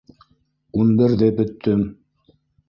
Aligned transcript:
—Ун 0.79 0.89
берҙе 1.01 1.29
бөттөм. 1.41 1.85